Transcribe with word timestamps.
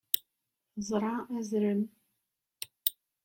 Teẓra 0.73 1.13
azrem. 1.37 1.81